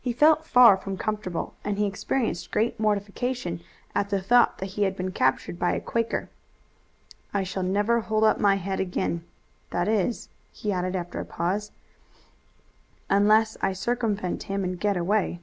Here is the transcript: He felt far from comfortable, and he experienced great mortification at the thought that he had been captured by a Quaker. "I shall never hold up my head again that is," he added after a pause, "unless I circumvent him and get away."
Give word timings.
He 0.00 0.12
felt 0.12 0.44
far 0.44 0.76
from 0.76 0.96
comfortable, 0.96 1.54
and 1.62 1.78
he 1.78 1.86
experienced 1.86 2.50
great 2.50 2.80
mortification 2.80 3.60
at 3.94 4.10
the 4.10 4.20
thought 4.20 4.58
that 4.58 4.70
he 4.74 4.82
had 4.82 4.96
been 4.96 5.12
captured 5.12 5.56
by 5.56 5.72
a 5.72 5.80
Quaker. 5.80 6.28
"I 7.32 7.44
shall 7.44 7.62
never 7.62 8.00
hold 8.00 8.24
up 8.24 8.40
my 8.40 8.56
head 8.56 8.80
again 8.80 9.22
that 9.70 9.86
is," 9.86 10.30
he 10.50 10.72
added 10.72 10.96
after 10.96 11.20
a 11.20 11.24
pause, 11.24 11.70
"unless 13.08 13.56
I 13.62 13.72
circumvent 13.72 14.42
him 14.42 14.64
and 14.64 14.80
get 14.80 14.96
away." 14.96 15.38